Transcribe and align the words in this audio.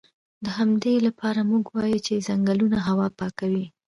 د 0.45 0.47
همدې 0.57 0.93
لپاره 1.07 1.39
موږ 1.51 1.63
وایو 1.75 2.03
چې 2.07 2.23
ځنګلونه 2.27 2.77
هوا 2.87 3.07
پاکوي 3.19 3.65